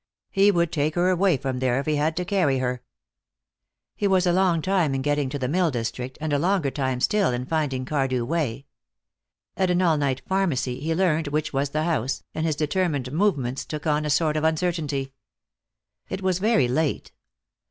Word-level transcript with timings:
He 0.31 0.49
would 0.49 0.71
take 0.71 0.95
her 0.95 1.09
away 1.11 1.37
from 1.37 1.59
there 1.59 1.79
if 1.79 1.85
he 1.85 1.95
had 1.97 2.17
to 2.17 2.25
carry 2.25 2.57
her. 2.57 2.81
He 3.95 4.07
was 4.07 4.25
a 4.25 4.33
long 4.33 4.59
time 4.63 4.95
in 4.95 5.03
getting 5.03 5.29
to 5.29 5.37
the 5.37 5.47
mill 5.47 5.69
district, 5.69 6.17
and 6.19 6.33
a 6.33 6.39
longer 6.39 6.71
time 6.71 6.99
still 6.99 7.31
in 7.31 7.45
finding 7.45 7.85
Cardew 7.85 8.25
Way. 8.25 8.65
At 9.55 9.69
an 9.69 9.83
all 9.83 9.99
night 9.99 10.23
pharmacy 10.27 10.79
he 10.79 10.95
learned 10.95 11.27
which 11.27 11.53
was 11.53 11.69
the 11.69 11.83
house, 11.83 12.23
and 12.33 12.47
his 12.47 12.55
determined 12.55 13.11
movements 13.11 13.63
took 13.63 13.85
on 13.85 14.03
a 14.03 14.09
sort 14.09 14.37
of 14.37 14.43
uncertainty. 14.43 15.13
It 16.09 16.23
was 16.23 16.39
very 16.39 16.67
late. 16.67 17.11